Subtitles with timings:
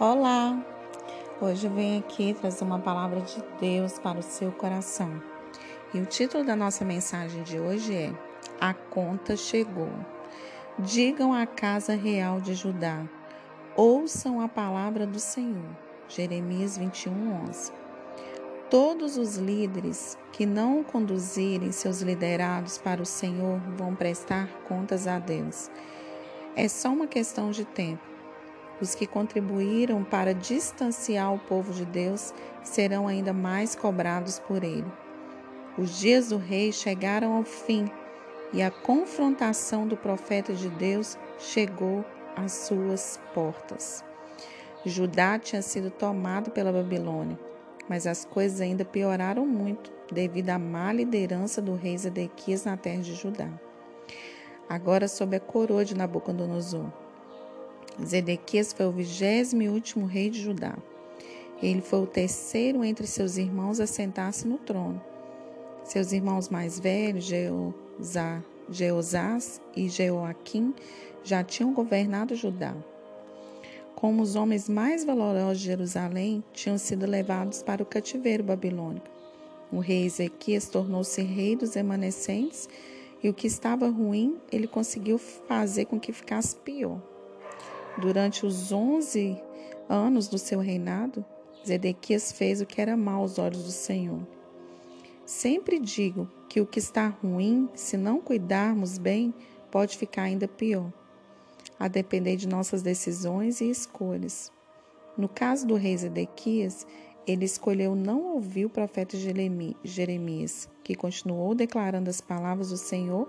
[0.00, 0.60] Olá!
[1.40, 5.22] Hoje eu venho aqui trazer uma palavra de Deus para o seu coração.
[5.94, 8.12] E o título da nossa mensagem de hoje é
[8.60, 9.92] A conta chegou.
[10.80, 13.04] Digam à casa real de Judá:
[13.76, 15.70] ouçam a palavra do Senhor.
[16.08, 17.72] Jeremias 21, 11.
[18.68, 25.20] Todos os líderes que não conduzirem seus liderados para o Senhor vão prestar contas a
[25.20, 25.70] Deus.
[26.56, 28.13] É só uma questão de tempo
[28.80, 34.90] os que contribuíram para distanciar o povo de Deus serão ainda mais cobrados por ele.
[35.76, 37.90] Os dias do rei chegaram ao fim
[38.52, 42.04] e a confrontação do profeta de Deus chegou
[42.36, 44.04] às suas portas.
[44.84, 47.38] Judá tinha sido tomado pela Babilônia,
[47.88, 53.02] mas as coisas ainda pioraram muito devido à má liderança do rei Zedequias na terra
[53.02, 53.48] de Judá.
[54.68, 57.03] Agora sob a coroa de Nabucodonosor.
[58.02, 60.76] Zedequias foi o vigésimo e último rei de Judá.
[61.62, 65.00] Ele foi o terceiro entre seus irmãos a sentar-se no trono.
[65.84, 67.30] Seus irmãos mais velhos,
[68.70, 70.74] Jeosás e Jeoaquim,
[71.22, 72.74] já tinham governado Judá.
[73.94, 79.06] Como os homens mais valorosos de Jerusalém tinham sido levados para o cativeiro babilônico.
[79.72, 82.68] O rei Ezequias tornou-se rei dos remanescentes
[83.22, 87.00] e o que estava ruim ele conseguiu fazer com que ficasse pior.
[87.96, 89.40] Durante os onze
[89.88, 91.24] anos do seu reinado,
[91.64, 94.26] Zedequias fez o que era mal aos olhos do Senhor.
[95.24, 99.32] Sempre digo que o que está ruim, se não cuidarmos bem,
[99.70, 100.92] pode ficar ainda pior,
[101.78, 104.52] a depender de nossas decisões e escolhas.
[105.16, 106.86] No caso do rei Zedequias,
[107.26, 113.28] ele escolheu não ouvir o profeta Jeremias, que continuou declarando as palavras do Senhor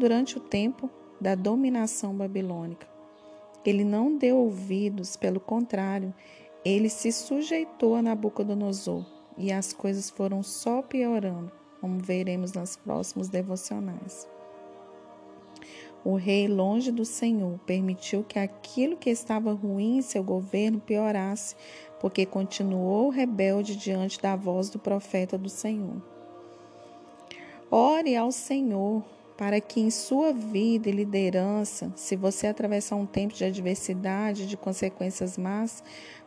[0.00, 2.95] durante o tempo da dominação babilônica.
[3.66, 6.14] Ele não deu ouvidos, pelo contrário,
[6.64, 9.04] ele se sujeitou a Nabucodonosor
[9.36, 11.50] e as coisas foram só piorando,
[11.80, 14.28] como veremos nas próximos devocionais.
[16.04, 21.56] O rei, longe do Senhor, permitiu que aquilo que estava ruim em seu governo piorasse,
[21.98, 26.00] porque continuou rebelde diante da voz do profeta do Senhor.
[27.68, 29.04] Ore ao Senhor
[29.36, 34.56] para que em sua vida e liderança, se você atravessar um tempo de adversidade, de
[34.56, 35.84] consequências más,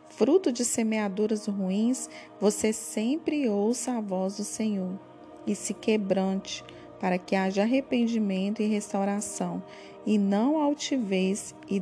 [0.08, 2.08] fruto de semeaduras ruins,
[2.40, 4.98] você sempre ouça a voz do Senhor
[5.46, 6.64] e se quebrante,
[7.00, 9.62] para que haja arrependimento e restauração,
[10.04, 11.80] e não altivez e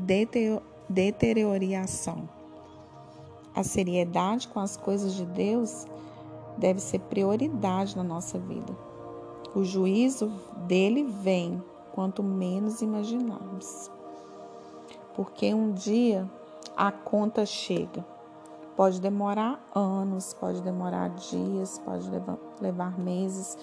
[0.89, 2.29] deterioração.
[3.55, 5.87] A seriedade com as coisas de Deus
[6.57, 8.77] deve ser prioridade na nossa vida.
[9.55, 10.31] O juízo
[10.67, 13.91] dele vem quanto menos imaginarmos.
[15.15, 16.29] Porque um dia
[16.77, 18.05] a conta chega.
[18.77, 22.09] Pode demorar anos, pode demorar dias, pode
[22.61, 23.59] levar, meses,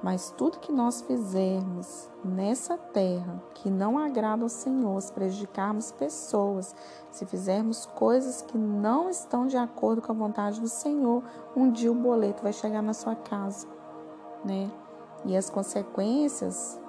[0.00, 6.76] mas tudo que nós fizermos nessa terra que não agrada ao Senhor, se prejudicarmos pessoas,
[7.10, 11.24] se fizermos coisas que não estão de acordo com a vontade do Senhor,
[11.56, 13.66] um dia o boleto vai chegar na sua casa,
[14.44, 14.70] né?
[15.24, 16.80] E as consequências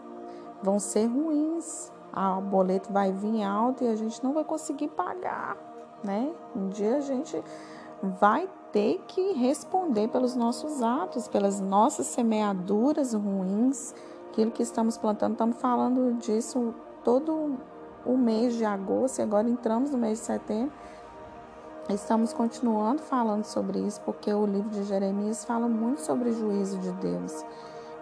[0.62, 1.91] vão ser ruins.
[2.16, 5.57] O boleto vai vir alto e a gente não vai conseguir pagar,
[6.03, 6.34] né?
[6.56, 7.44] Um dia a gente
[8.01, 13.94] vai ter que responder pelos nossos atos, pelas nossas semeaduras ruins,
[14.29, 15.34] aquilo que estamos plantando.
[15.34, 16.73] Estamos falando disso
[17.03, 17.57] todo
[18.06, 20.72] o mês de agosto e agora entramos no mês de setembro.
[21.90, 26.78] Estamos continuando falando sobre isso porque o livro de Jeremias fala muito sobre o juízo
[26.79, 27.46] de Deus.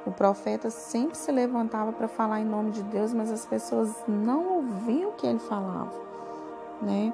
[0.05, 4.55] O profeta sempre se levantava para falar em nome de Deus, mas as pessoas não
[4.55, 5.93] ouviam o que ele falava,
[6.81, 7.13] né?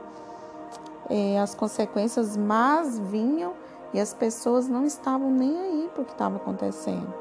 [1.10, 3.54] É, as consequências más vinham
[3.94, 7.14] e as pessoas não estavam nem aí para o que estava acontecendo.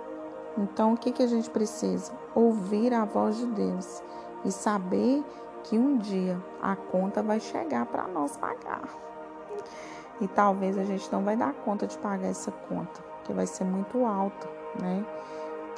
[0.56, 2.12] Então, o que, que a gente precisa?
[2.34, 4.02] Ouvir a voz de Deus
[4.44, 5.24] e saber
[5.64, 8.82] que um dia a conta vai chegar para nós pagar.
[10.20, 13.64] E talvez a gente não vai dar conta de pagar essa conta, que vai ser
[13.64, 14.48] muito alta,
[14.80, 15.04] né?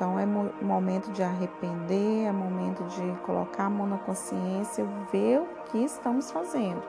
[0.01, 4.83] Então é momento de arrepender, é momento de colocar a mão na consciência,
[5.13, 6.83] ver o que estamos fazendo.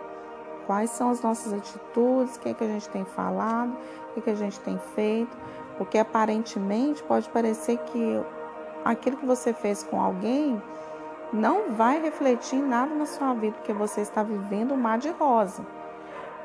[0.65, 3.75] Quais são as nossas atitudes, o que, é que a gente tem falado,
[4.07, 5.37] o que, é que a gente tem feito,
[5.77, 8.23] porque aparentemente pode parecer que
[8.85, 10.63] aquilo que você fez com alguém
[11.33, 15.65] não vai refletir nada na sua vida, porque você está vivendo um mar de rosa.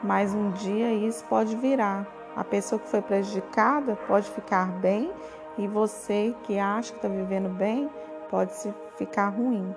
[0.03, 2.05] Mas um dia isso pode virar.
[2.35, 5.13] A pessoa que foi prejudicada pode ficar bem
[5.59, 7.91] e você que acha que está vivendo bem
[8.29, 9.75] pode se ficar ruim.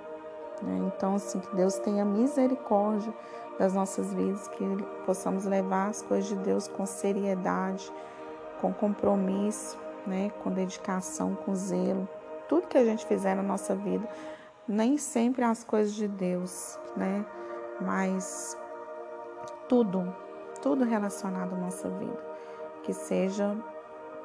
[0.62, 0.92] Né?
[0.94, 3.12] Então, assim, que Deus tenha misericórdia
[3.58, 4.64] das nossas vidas, que
[5.04, 7.92] possamos levar as coisas de Deus com seriedade,
[8.60, 12.08] com compromisso, né, com dedicação, com zelo.
[12.48, 14.08] Tudo que a gente fizer na nossa vida,
[14.66, 17.24] nem sempre as coisas de Deus, né,
[17.80, 18.56] mas
[19.68, 20.14] tudo,
[20.62, 22.18] tudo relacionado à nossa vida,
[22.82, 23.56] que seja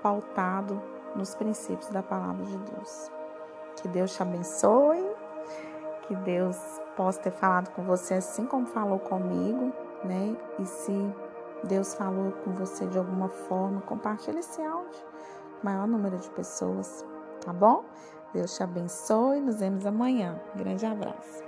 [0.02, 0.82] pautado
[1.16, 3.12] nos princípios da palavra de Deus.
[3.78, 5.04] Que Deus te abençoe,
[6.08, 6.58] que Deus
[6.96, 9.74] possa ter falado com você assim como falou comigo,
[10.04, 10.36] né?
[10.60, 11.16] E se
[11.64, 15.16] Deus falou com você de alguma forma, compartilhe esse áudio
[15.64, 17.06] maior número de pessoas,
[17.44, 17.84] tá bom?
[18.34, 20.40] Deus te abençoe, nos vemos amanhã.
[20.56, 21.45] Grande abraço.